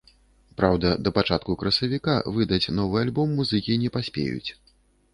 Праўда, 0.61 0.93
да 1.07 1.13
пачатку 1.17 1.57
красавіка 1.65 2.17
выдаць 2.39 2.71
новы 2.81 2.97
альбом 3.05 3.39
музыкі 3.41 3.81
не 3.87 3.97
паспеюць. 4.01 4.49